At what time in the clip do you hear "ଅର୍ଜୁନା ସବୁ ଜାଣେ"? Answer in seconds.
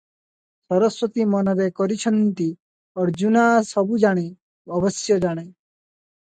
3.05-4.27